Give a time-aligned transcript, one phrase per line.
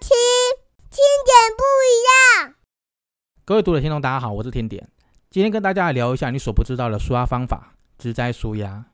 [0.00, 0.10] 听
[0.90, 1.92] 听点不一
[2.48, 2.54] 样。
[3.44, 4.88] 各位读者听众，大家好，我是天点，
[5.30, 8.86] 今天跟大家来聊一下你所不知道的舒压方法——植栽舒压。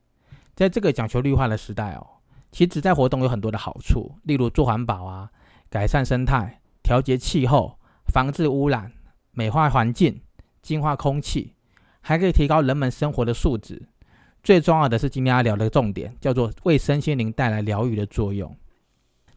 [0.55, 2.07] 在这个讲求绿化的时代哦，
[2.53, 5.31] 其实植栽活动有很多的好处，例如做环保啊，
[5.71, 7.79] 改善生态，调节气候，
[8.13, 8.93] 防治污染，
[9.31, 10.21] 美化环境，
[10.61, 11.55] 净化空气，
[12.03, 13.89] 还可以提高人们生活的素质。
[14.43, 18.55] 最重要的是，今天要聊的重点叫做为身心灵带来疗愈的作用。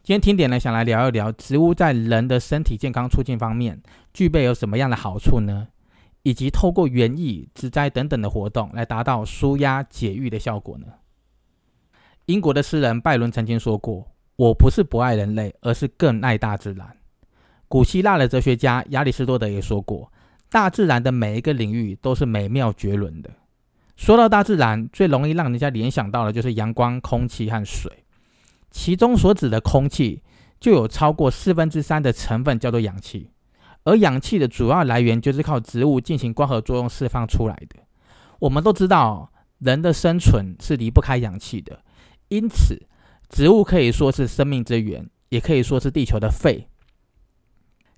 [0.04, 5.68] 今天听点呢，想来聊一聊植物在人的身体健康促进方面具备有什么样的好处呢？
[6.24, 10.88] 以及透过园艺、植栽等等的活动来达到舒压解郁的效果呢？
[12.26, 16.86] 英国的诗人拜伦曾经说过：“我不是不爱人类，而是更爱大自然。”
[17.66, 20.12] 古希腊的哲学家亚里士多德也说过
[20.52, 23.30] ：“大自然的每一个领域都是美妙绝伦的。”
[23.96, 28.03] 说到大自然，最容易让人家联想到的就是阳光、空气和水。
[28.74, 30.20] 其中所指的空气，
[30.58, 33.30] 就有超过四分之三的成分叫做氧气，
[33.84, 37.76] 而氧气的主要来源就是靠植物进行光合作用释放出来的。
[38.40, 41.78] 我们都知道，人的生存是离不开氧气的，
[42.28, 42.82] 因此
[43.28, 46.68] 植物可以说是生命之源，也可以说是地球的肺。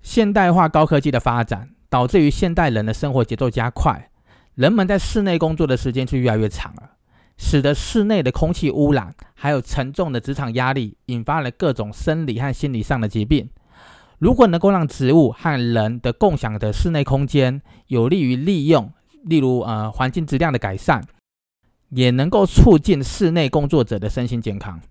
[0.03, 4.11] 现代化高科技的发展，导致于现代人的生活节奏加快。
[4.53, 6.91] 人们在室内工作的时间就越来越长了，
[7.37, 13.49] 使得室内的空气污染，还有沉重的职场压力，引发了各种生理和心理上的疾病。
[14.19, 18.91] 如果能够让植物和人的共享的室内空间有利于利用，
[19.23, 21.03] 例如呃环境质量的改善，
[21.89, 24.81] 也能够促进室内工作者的身心健康。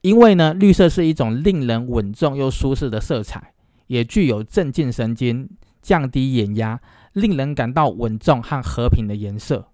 [0.00, 3.52] 因为呢，绿色是一种令人稳重又舒适的色彩，
[3.86, 5.48] 也具有镇静神经、
[5.80, 6.80] 降低眼压。
[7.12, 9.68] 令人感到稳重和和平的颜色。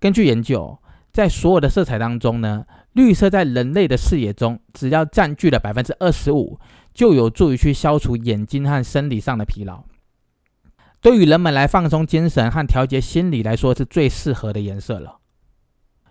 [0.00, 0.78] 根据研究，
[1.14, 6.58] 在所有的色彩当中呢，绿色在人类的视野中，只要占据了百分之二十五，
[6.92, 9.84] 就有助于去消除眼睛和生理上的疲劳。
[11.00, 15.18] 对于人们来放松精神和调节心理来说，是最适合的颜色了。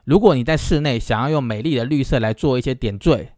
[0.05, 3.33] 如果你在室内想要用美丽的绿色来做一些点缀，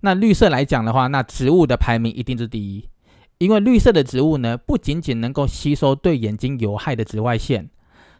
[0.00, 2.88] 那绿色来讲的话，那植物的排名一定是第一。
[3.36, 7.68] 因为绿色的植物呢，不仅仅能够吸收对眼睛有害的紫外线，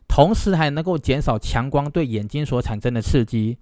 [0.07, 3.59] 同时还能够减少强光对眼睛所产生的刺激。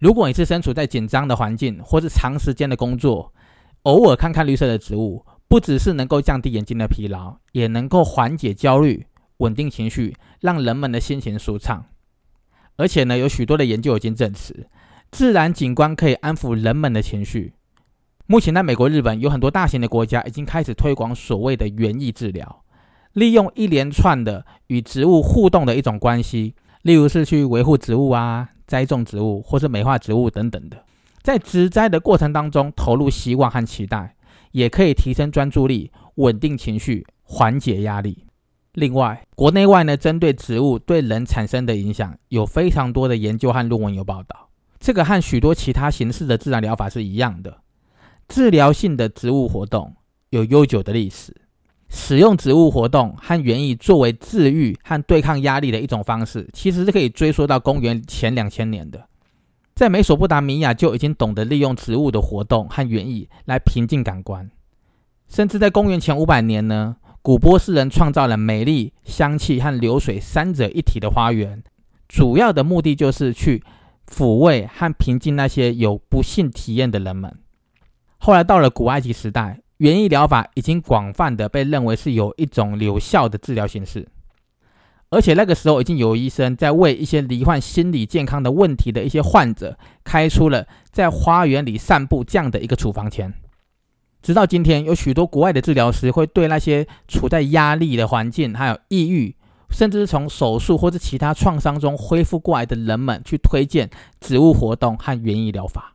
[0.00, 3.32] 如果你是身处在紧张的环境，或是长时间的工作，
[3.82, 9.06] 偶尔看看绿色的植物，不只是能够降低眼睛的疲劳，也能够缓解焦虑、
[9.38, 11.86] 稳定情绪，让人们的心情舒畅。
[12.76, 14.68] 而且呢，有许多的研究已经证实，
[15.10, 17.54] 自然景观可以安抚人们的情绪。
[18.26, 22.63] 目前，在美国、日本有很多大型的国家已经开始推广所谓的园艺治疗，
[23.14, 30.84] 利用一连串的与植物互动的一种关系，例如是去维护植物啊、栽种植物或是美化植物等等的，
[31.22, 34.14] 在植栽的过程当中投入希望和期待，
[34.52, 38.24] 也可以提升专注力、稳定情绪、缓解压力。
[38.72, 44.48] 另外，国内外呢，针对植物对人产生的影响，有非常多的研究和论文有报道。
[44.80, 47.58] 这个和许多其他形式的自然疗法是一样的。
[48.26, 49.94] 治疗性的植物活动
[50.30, 51.34] 有悠久的历史，
[51.96, 59.08] 使用植物活动和园艺作为治愈和对抗压力的一种方式，其实是可以追溯到公元前两千年的。
[59.76, 64.50] 在美索不达米亚就已经懂得利用植物的活动和园艺来平静感官，
[65.28, 71.62] 甚至在公元前五百年呢，古波斯人创造了美丽、香气和流水三者一体的花园，
[72.08, 73.62] 主要的目的就是去
[74.12, 77.38] 抚慰和平静那些有不幸体验的人们。
[78.18, 84.06] 后来到了古埃及时代，园艺疗法已经广泛的被认为是有一种有效的治疗形式，
[85.10, 93.34] 而且那个时候已经有医生在为一些罹患心理健康的问题的一些患者开出了在花园里散步这样的一个处方签。
[94.22, 99.36] 直到今天，有许多国外的治疗师会对那些处在压力的环境、还有抑郁，
[99.70, 105.94] 甚至是从手术或者其他创伤中恢复过来的人们去推荐植物活动和园艺疗法。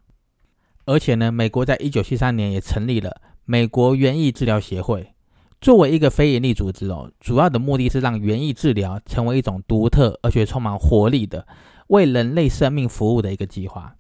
[0.86, 3.20] 而且呢，美国在一九七三年也成立了
[3.52, 5.16] 美国园艺治疗协会，
[5.60, 11.48] 作为一个非营利组织哦，主要的目的是让园艺治疗成为一种独特而且充满活力的
[11.88, 13.96] 为人类生命服务的一个计划。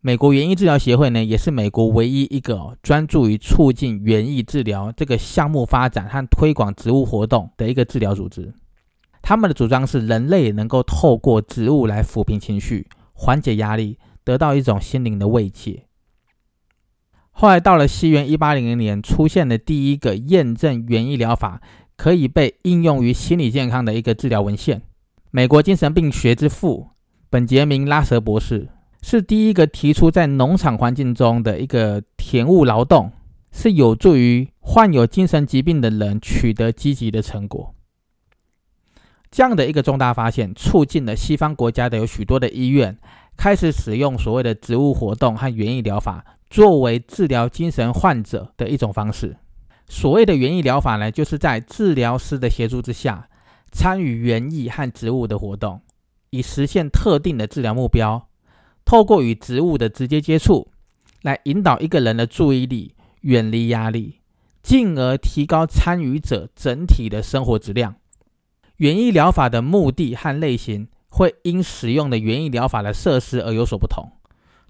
[0.00, 8.54] 美国园艺治疗协会呢，也是美国唯一一个专注于促进园艺治疗这个项目发展和推广植物活动的一个治疗组织。
[9.20, 15.85] 他们的主张是，人类能够透过植物来抚平情绪、缓解压力，得到一种心灵的慰藉。
[17.38, 21.60] 后来到了西元一八零零年，出现了第一个验证园艺疗法
[21.94, 24.80] 可以被应用于心理健康的一个治疗文献。
[25.30, 26.88] 美国精神病学之父
[27.28, 28.70] 本杰明·拉瑟博士
[29.02, 33.12] 是第一个提出在农场环境中的一个田务劳动
[33.52, 37.74] 是有助于患有精神疾病的人取得积极的成果。
[39.30, 42.96] 这样的一个重大发现，促进了西方国家的有许多的医院
[43.36, 49.36] 开始使用所谓的植物活动和园艺疗法，作为治疗精神患者的一种方式。
[49.88, 53.28] 所谓的园艺疗法呢，就是在治疗师的协助之下，
[53.70, 55.80] 参与园艺和植物的活动，
[56.30, 58.28] 以实现特定的治疗目标。
[58.84, 60.68] 透过与植物的直接接触，
[61.22, 64.20] 来引导一个人的注意力远离压力，
[64.62, 67.96] 进而提高参与者整体的生活质量。
[68.76, 74.12] 园艺疗法的目的和类型会因使用的园艺疗法的设施而有所不同。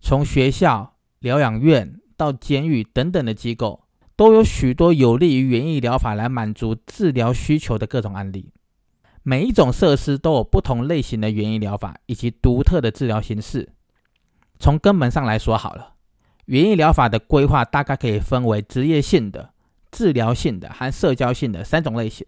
[0.01, 3.85] 从学校、疗养院到监狱等等的机构，
[4.17, 8.53] 都有许多有利于园艺疗法来满足治疗需求的各种案例。
[9.23, 13.73] 每一种设施都有不同类型的园艺疗法以及独特的治疗形式。
[14.59, 15.95] 从根本上来说，好了，
[16.45, 19.51] 园艺疗法的规划大概可以分为职业性的、
[19.91, 22.25] 治疗性的和社交性的三种类型。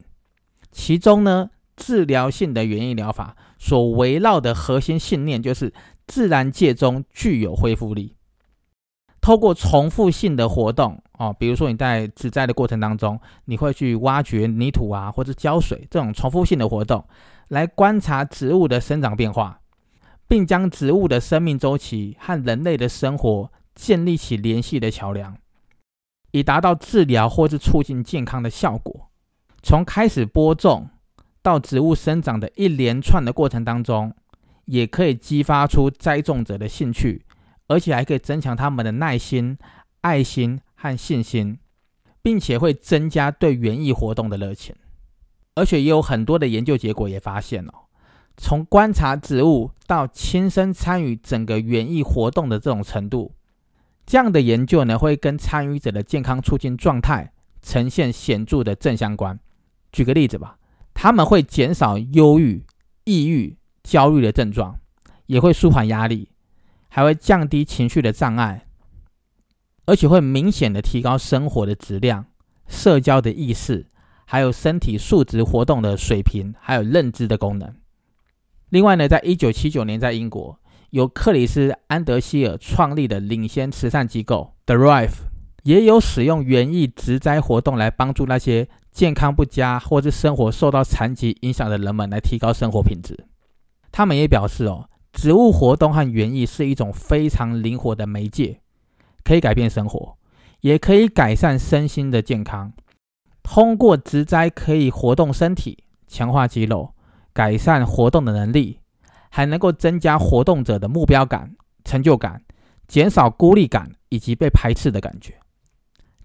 [0.72, 5.72] 其中呢，治疗性的园艺疗法所围绕的核心信念就是
[6.06, 8.16] 自然界中具有恢复力。
[9.28, 17.04] 透过重复性的活动哦，比如说你在植栽的过程当中，你会去挖掘泥土啊，或者浇水这种重复性的活动，
[17.48, 19.60] 来观察植物的生长变化，
[20.26, 25.36] 并将植物的生命周期和人类的生活建立起联系的桥梁，
[26.30, 29.10] 以达到治疗或是促进健康的效果。
[29.62, 30.88] 从开始播种
[31.42, 34.14] 到植物生长的一连串的过程当中，
[34.64, 37.26] 也可以激发出栽种者的兴趣，
[37.68, 39.56] 而且还可以增强他们的耐心、
[40.00, 41.58] 爱心和信心，
[42.20, 44.74] 并且会增加对园艺活动的热情。
[45.54, 47.72] 而且也有很多的研究结果也发现哦，
[48.36, 53.34] 从观察植物到亲身参与整个园艺活动的这种程度，
[54.06, 59.38] 这样的研究呢，会跟参与者的健康促进状态呈现显著的正相关。
[59.90, 60.58] 举个例子吧，
[60.94, 62.64] 他们会减少忧郁、
[63.04, 64.78] 抑郁、焦虑的症状，
[65.26, 66.30] 也会舒缓压力，
[66.88, 68.66] 还会降低情绪的障碍，
[69.86, 72.26] 而且会明显的提高生活的质量、
[72.66, 73.86] 社交的意识，
[74.24, 77.74] 还有身体素质活动的水平，还有认知的功能。
[78.70, 80.58] 另外呢，在一九七九年，在英国
[80.90, 85.20] 由克里斯·安德希尔创立的领先慈善机构 The Rife，
[85.62, 88.68] 也有使用园艺植栽活动来帮助那些。
[88.90, 93.28] 健康不佳或是生活受到残疾影响的人们来提高生活品质。
[93.92, 94.88] 他们也表示，哦，
[95.20, 98.60] 植物活动和园艺是一种非常灵活的媒介，
[99.24, 100.16] 可以改变生活，
[100.60, 102.72] 也可以改善身心的健康。
[103.42, 106.94] 通过植栽可以活动身体，强化肌肉，
[107.32, 108.78] 改善活动的能力，
[109.28, 112.44] 还能够增加活动者的目标感、成就感，
[112.86, 115.34] 减少孤立感以及被排斥的感觉。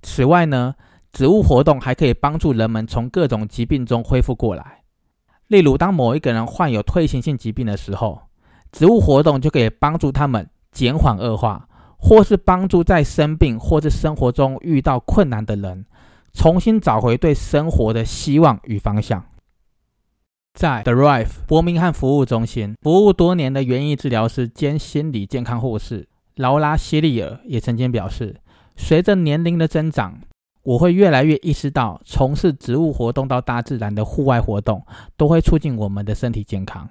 [0.04, 0.76] 此外呢？
[1.12, 4.84] 植物活动还可以帮助人们从各种疾病中恢复过来。
[5.48, 8.22] 例如，当某一个人患有退行性疾病的时候，
[8.74, 11.66] 植物活动就可以帮助他们减缓恶化，
[11.98, 15.86] 或是帮助在生病或是生活中遇到困难的人
[16.34, 19.24] 重新找回对生活的希望与方向。
[20.54, 28.42] 在 The Rife 伯明翰服务中心服务多年的园艺治疗师兼心理健康护士劳拉·希利尔也曾经表示，
[28.76, 30.20] 随着年龄的增长。
[30.64, 34.86] 我会越来越意识到，从事植物活动到大自然的户外活动，
[35.18, 36.88] 都会促进我们的身体健康。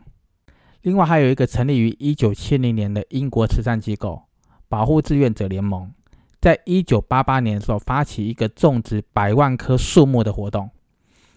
[0.82, 4.22] 另外，还有一个成立于一九七零年的英国慈善机构——
[4.68, 5.92] 保护志愿者联盟，
[6.40, 10.68] 在一九八八年时候发起一个种植百万棵树木的活动，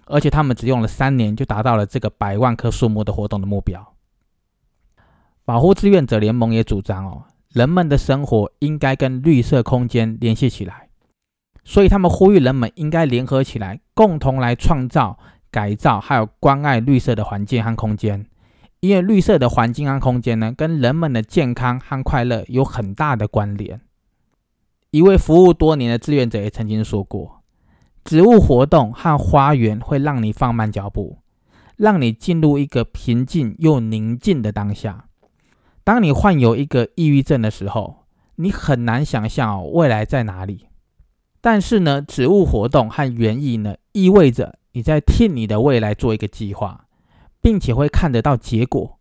[0.08, 3.94] 而且他们只用了三年就达到了这个百万棵树木的活动的目标。
[5.44, 10.90] 保护志愿者联盟也主张哦，人们的生活应该跟绿色空间联系起来。
[11.64, 15.20] 所以，他们呼吁人们应该联合起来，共同来创造、
[15.52, 18.26] 改造，还有关爱绿色的环境和空间。
[18.86, 23.82] 因为绿色的环境和空间呢，跟人们的健康和快乐有很大的关联。
[24.92, 27.42] 一位服务多年的志愿者也曾经说过
[28.06, 31.18] ：“植物活动和花园会让你放慢脚步，
[31.76, 35.06] 让你进入一个平静又宁静的当下。
[35.84, 40.68] 当你患有一个抑郁症的时候，你很难想象未来在哪里。”
[41.42, 46.85] 但是呢，植物活动和园艺呢，意味着你在替你的未来做一个计划，
[47.46, 48.98] 并且会看得到结果，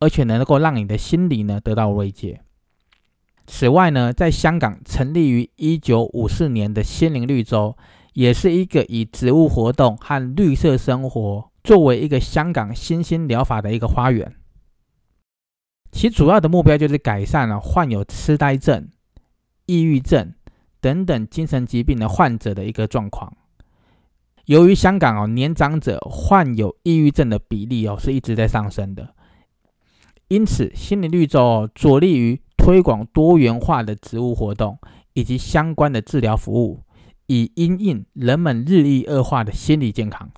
[0.00, 2.40] 而且能够让你的心理呢得到慰藉。
[3.46, 7.76] 此外呢，在香港成立于一九五四年的心灵绿洲，
[8.14, 14.34] 也是一个以植物活动和绿色生活作为一个香港新兴疗法的一个花园。
[15.92, 18.88] 其主要的目标就是改善了患有痴呆症、
[19.66, 20.34] 抑郁症。
[20.80, 23.34] 等等精神疾病的患者的一个状况。
[24.46, 29.14] 由于香港哦年长者患有抑郁症的比例哦是一直在上升的，
[30.28, 34.78] 因此心理绿洲着力于推广多元化的植物活动
[35.14, 36.82] 以及相关的治疗服务，
[37.26, 40.30] 以因应人们日益恶化的心理健康。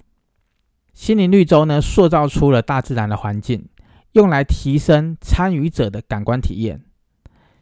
[0.93, 3.69] 心灵绿洲呢塑造出了大自然的环境，
[4.13, 6.83] 用来提升参与者的感官体验。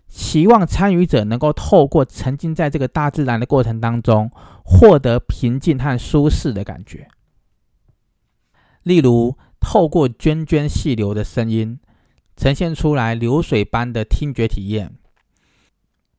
[0.06, 4.30] 期望参与者能够透过沉浸在这个大自然的过程当中，
[4.64, 7.06] 获得平静和舒适的感觉。
[8.82, 11.78] 例如，透过涓涓细流的声音，
[12.36, 14.88] 呈现出来流水般的听觉体验；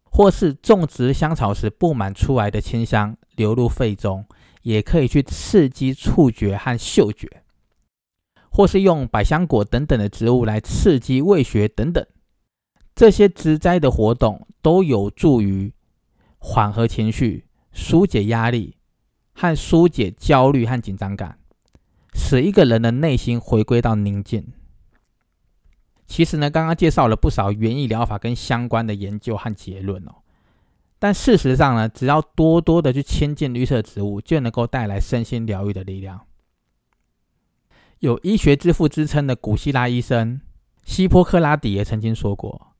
[0.04, 4.26] 或是种植香草时布满出来的清香流入肺中，
[4.62, 7.28] 也可以去刺激触觉和嗅觉；
[8.50, 12.06] 或是用百香果等等的植物来刺激味觉等等。
[12.96, 15.74] 这些植栽的活动都有助于
[16.40, 17.45] 缓和情绪、
[17.76, 18.78] 疏解压力
[19.34, 21.38] 和疏解焦虑和紧张感，
[22.14, 24.54] 使一个人的内心回归到宁静。
[26.08, 30.16] 其实呢，刚刚介绍了不少园艺疗法跟相关的研究和结论哦。
[30.98, 36.22] 但事实上呢，只要多多的去亲近绿色植物，就能够带来身心疗愈的力量。
[38.00, 40.40] 有医学之父之称的古希腊医生
[40.84, 42.76] 希波克拉底也曾经说过。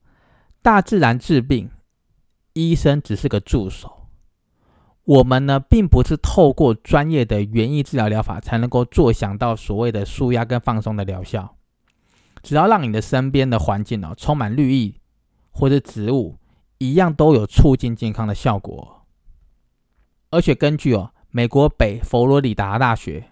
[0.62, 1.70] 大自然治病，
[2.54, 3.95] 医生只是个助手。
[5.06, 11.56] 我们呢，并不是透过专业的园艺治疗疗法才能够坐享到所谓的舒压跟放松的疗效。
[12.42, 15.00] 只要让你的身边的环境哦充满绿意
[15.52, 16.36] 或者植物，
[16.78, 19.06] 一样都有促进健康的效果。
[20.30, 23.30] 而且根据哦美国北佛罗里达大学，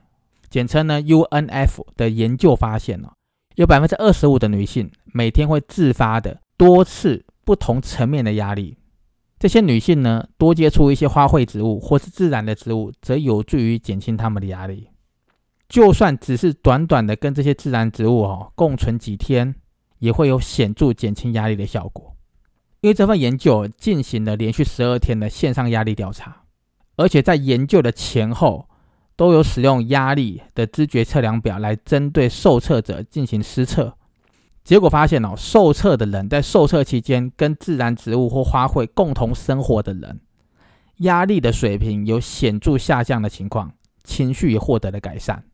[0.49, 3.11] 简称呢 UNF 的研究发现哦，
[3.57, 6.41] 有百分之二十五的女性每天会自发的。
[6.57, 8.79] 多次不同层面的压力，
[9.45, 14.89] 这些女性呢，多接触一些花卉植物或是自然的植物，则有助于减轻她们的压力。
[15.69, 19.55] 就算只是短短的跟这些自然植物哦共存几天，
[19.99, 22.17] 也会有显著减轻压力的效果。
[22.81, 26.45] 因为这份研究进行了连续十二天的线上压力调查，
[26.97, 28.67] 而且在研究的前后
[29.15, 33.99] 都有使用压力的知觉测量表来针对受测者进行施测。
[34.65, 40.21] 结果发现哦，受测的人在受测期间跟自然植物或花卉共同生活的人，
[40.99, 43.73] 压力的水平有显著下降的情况，
[44.05, 45.45] 情绪也获得了改善。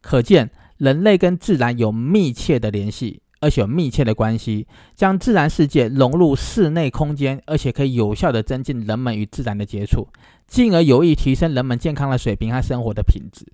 [0.00, 4.66] 可见人类跟自然有密切的联系，而且有密切的关系。
[4.94, 10.08] 将自然世界融入室内空间，而且可以有效的增进人们与自然的接触，
[10.46, 13.44] 进而有益提升人们健康的水平和生活的品质。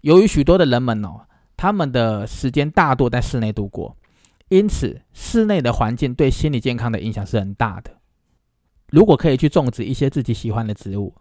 [0.00, 1.20] 由于许多的人们哦，
[1.56, 3.96] 他们的时间大多在室内度过。
[4.52, 8.02] 因此，室内的环境对心理健康的影响是很大的。
[8.90, 11.14] 如果可以去种植一些自己喜欢的植物，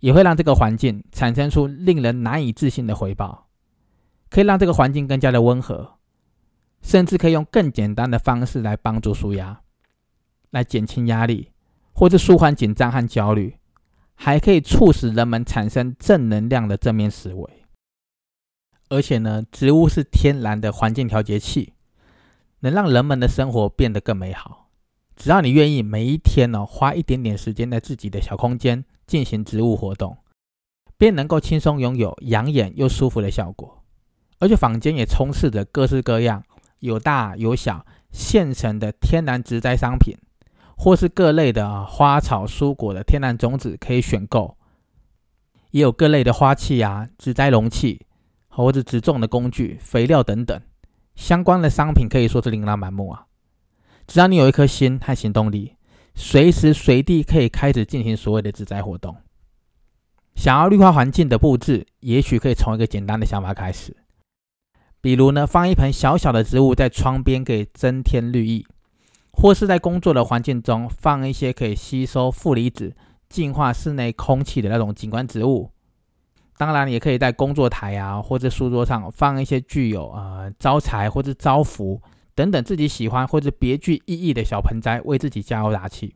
[0.00, 3.48] 也会让这个环境产生出令人难以置信的回报，
[4.28, 5.94] 可以让这个环境更加的温和，
[6.82, 9.62] 甚至可以用更简单的方式来帮助舒压，
[10.50, 11.52] 来减轻压力，
[11.94, 13.56] 或者舒缓紧张和焦虑，
[14.14, 17.64] 还可以促使人们产生正能量的正面思维。
[18.90, 21.72] 而且呢，植物是天然的环境调节器。
[22.62, 24.70] 能让人们的生活变得更美好。
[25.14, 30.16] 只要你愿意，每一天呢，花一点点时间在自己的小空间进行植物活动，
[30.96, 33.82] 便能够轻松拥有养眼又舒服的效果。
[34.38, 36.42] 而且坊间也充斥着各式各样
[36.80, 40.16] 有大有小现成的天然植栽商品，
[40.76, 44.56] 或是各类的花草蔬果的天然种子可以选购，
[45.70, 48.06] 也有各类的花器啊、植栽容器，
[48.48, 50.60] 或者植种的工具、肥料等等。
[51.14, 53.26] 相关的商品可以说是琳琅满目啊！
[54.06, 55.76] 只要你有一颗心和行动力，
[56.14, 59.16] 随时随地可以开始进行所谓的植栽活动。
[60.34, 63.96] 想要绿化环境的布置，也许可以从一个简单的想法开始，
[65.00, 68.64] 比如呢，放一盆小小的植物在窗边，可以增添绿意；
[69.32, 72.96] 或是在工作的环境中放一些可以吸收负离子、
[73.28, 75.70] 净化室内空气的那种景观植物。
[76.64, 82.00] 当然，也可以在工作台啊，或者书桌上放一些具有呃招财或者招福
[82.36, 86.14] 等等自己喜欢或者别具意义的小盆栽，为自己加油打气。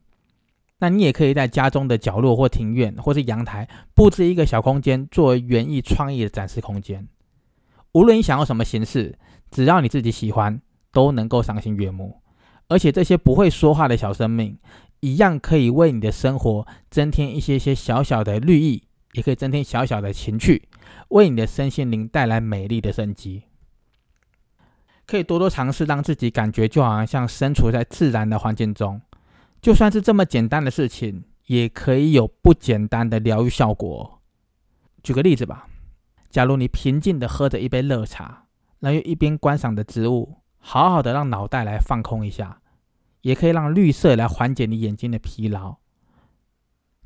[0.78, 7.08] 那你也可以在家中的角落或庭院或是阳台布置一个小空间，作为园艺创意的展示空间。
[7.90, 9.18] 无论你想要什么形式，
[9.50, 10.60] 只要你自己喜欢，
[10.92, 12.22] 都能够赏心悦目。
[12.68, 14.56] 而且这些不会说话的小生命，
[15.00, 18.84] 一样可以为你的生活增添一些些小小的绿意。
[19.16, 20.68] 也可以增添小小的情趣，
[21.08, 23.44] 为你的身心灵带来美丽的生机。
[25.06, 29.00] 可以多多尝试，让自己感觉就好像像身处在自然的环境中。
[29.62, 34.20] 就算是这么简单的事情，也可以有不简单的疗愈效果。
[35.02, 35.66] 举个例子吧，
[36.28, 38.46] 假如你平静的喝着一杯热茶，
[38.80, 42.60] 然后一边观赏的植物，好好的让脑袋来放空一下，
[43.22, 45.76] 也可以让绿色来缓解你眼睛的疲劳。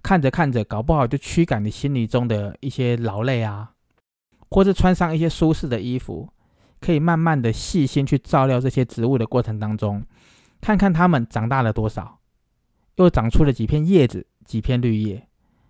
[0.03, 3.73] 看着看着，搞不好就驱赶你心里中的一些劳累啊，
[4.51, 6.29] 或是穿上一些舒适的衣服，
[6.81, 10.03] 可以慢慢的细心去照料这些植物的过程当中，
[10.61, 12.19] 看看它们长大了多少，
[12.97, 15.29] 又长出了几片叶子、几片绿叶，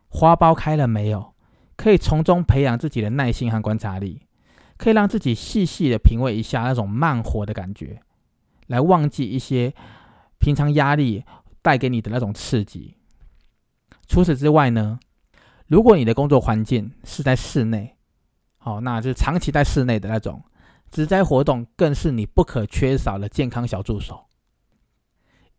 [0.09, 1.35] 花苞开了没有？
[1.77, 4.21] 可以从中培养自己的耐心和观察力，
[4.77, 8.01] 可以让自己细细的品味一下那种慢活的感觉，
[8.67, 9.73] 来忘记一些
[10.39, 11.25] 平常压力
[11.63, 12.97] 带给你的那种刺激。
[14.11, 14.99] 除此之外呢，
[15.69, 17.97] 如果你的工作环境是在室内，
[18.59, 20.43] 好，那就是长期在室内的那种，
[20.91, 24.27] 植栽活动更是你不可缺少的健康小助手。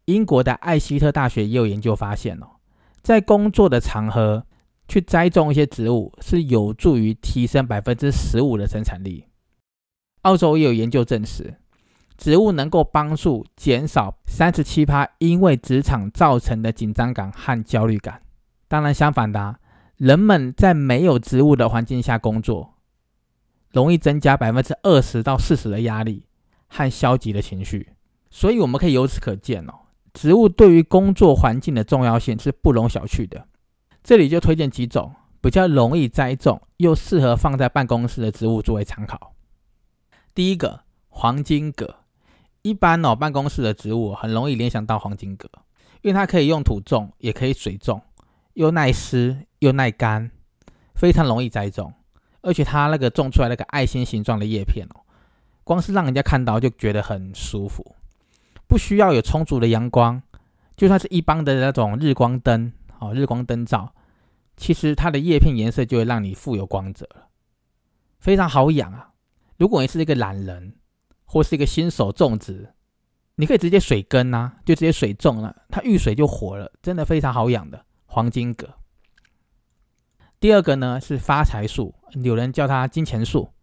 [0.03, 2.57] 英国的艾希特大学也有研究发现哦，
[3.01, 4.45] 在工作的场合
[4.85, 9.27] 去栽种一些植物，是有助于提升百分之十五的生产力。
[10.23, 11.55] 澳洲也有研究证实，
[12.17, 18.21] 植物能够帮助减少三十七趴因为职场造成的紧张感和焦虑感。
[18.71, 19.59] 当然，相反的，
[19.97, 22.75] 人们在没有植物的环境下工作，
[23.71, 26.25] 容易增加百分之二十到四十的压力
[26.67, 27.89] 和消极的情绪。
[28.29, 29.73] 所以，我们可以由此可见哦，
[30.13, 33.45] 植物对于工作环境的重要性是不容小觑的。
[34.01, 39.33] 这里就推荐几种比较容易栽种又适合放在办公室的植物作为参考。
[40.33, 41.93] 第一个，黄金葛。
[42.61, 45.49] 一般哦，办公室的植物很容易联想到黄金葛，
[46.03, 48.01] 因为它可以用土种，也可以水种。
[48.53, 50.31] 又耐湿又耐干，
[50.95, 51.93] 非常容易栽种，
[52.41, 55.01] 而且它那个种出来那个爱心形状的叶片哦，
[55.63, 57.95] 光是让人家看到就觉得很舒服。
[58.67, 60.21] 不需要有充足的阳光，
[60.75, 63.93] 就算是一般的那种日光灯哦，日光灯照，
[64.55, 67.27] 其实它的叶片颜色就会让你富有光泽了，
[68.19, 69.09] 非常好养啊。
[69.57, 70.73] 如果你是一个懒人
[71.25, 72.73] 或是一个新手种植，
[73.35, 77.85] 你可以直接水根呐，就直接水种了，它遇水就活了，真的非常好养的。
[78.11, 78.73] 黄金葛。
[80.37, 83.53] 第二个呢是发财树，有人叫它金钱树，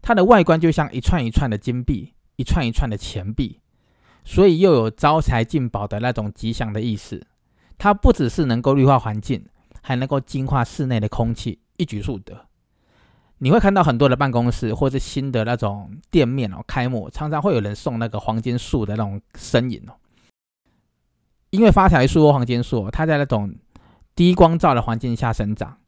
[0.00, 3.60] 它的外观就像一串一串的金币，一串一串的钱币，
[4.24, 7.24] 所以又有招财进宝的那种吉祥的意思。
[7.78, 9.46] 它不只是能够绿化环境，
[9.82, 12.46] 还能够净化室内的空气，一举数得。
[13.38, 19.94] 你会看到很多的办公室或是新的那种店面哦，开幕常常会有人送那个黄金树的那种身影哦，
[21.50, 23.54] 因为发财树黄金树，它在那种
[24.14, 25.78] 低光照的环境下生长，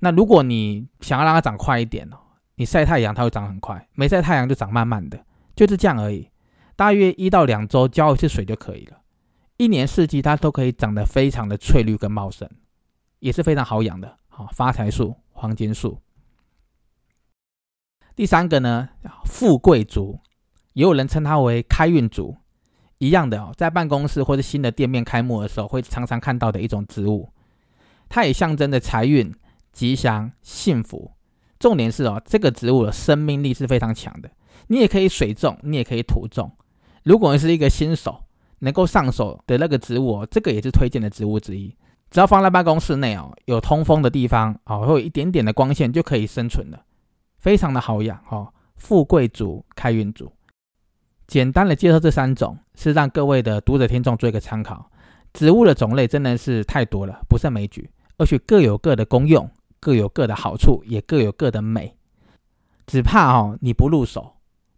[0.00, 2.16] 那如果你想要让它长快一点哦，
[2.56, 6.28] 你晒太阳它会长很快，没晒太阳就长慢慢的，就是这样而已。
[6.74, 8.98] 大约一到两周浇一次水就可以了，
[9.56, 12.48] 一年四季它都可以长得非常的翠绿跟茂盛，
[13.18, 14.18] 也是非常好养的。
[14.28, 16.00] 好，发财树、黄金树。
[18.16, 18.88] 第三个呢，
[19.24, 20.18] 富贵竹，
[20.72, 22.36] 也有人称它为开运竹，
[22.98, 27.30] 一样的哦，在办公室或者新的店面开幕的时候，会常常看到的一种植物。
[28.10, 29.34] 它也象征着财运、
[29.72, 31.12] 吉祥、幸福。
[31.58, 34.30] 重点是哦，这个植物的生命力是非常强的。
[34.66, 36.50] 你也可以水种，你也可以土种。
[37.04, 38.24] 如果你是一个新手，
[38.58, 41.74] 能够上手的那个植物哦，这个也是推荐的植物之一。
[42.10, 46.84] 只要放在办公室内哦，有通风的地方哦，会有一点点的光线就可以生存了，
[47.38, 48.52] 非常的好养哦。
[48.76, 50.32] 富贵竹、开运竹，
[51.26, 54.90] 简单的介绍这三种，是让各位的读者听众做一个参考。
[55.32, 57.88] 植物的种类真的是太多了，不胜枚举。
[58.20, 61.96] 而且各有各的功用，各有各的好处，也各有各的美。
[62.86, 64.34] 只怕哦，你不入手，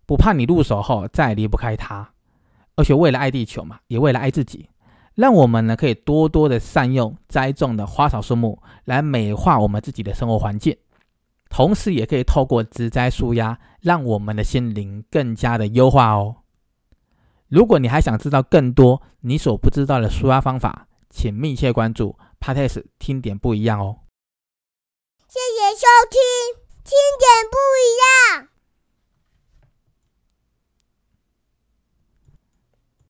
[0.07, 2.09] 不怕你入手后再离不开它。
[2.77, 4.69] 而且为了爱地球嘛，也为了爱自己，
[5.17, 10.77] 让我们呢可以多多的善用栽种的花草树木来美化我们自己的生活环境，
[11.51, 16.37] 同时也可以透过植栽舒压，让我们的心灵更加的优化哦。
[17.49, 22.17] 如果你还想知道更多你所不知道的舒压方法，请密切关注。
[22.43, 24.01] Podcast 听点不一样哦。
[25.29, 26.21] 谢谢收听，
[26.83, 27.87] 听点不一
[28.43, 28.52] 样。